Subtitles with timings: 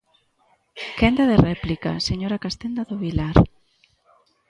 [0.99, 3.35] Quenda de réplica, señora Castenda do Vilar.